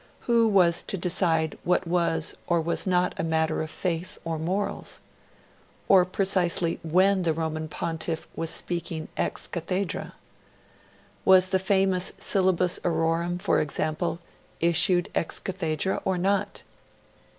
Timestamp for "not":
2.87-3.19, 16.17-16.63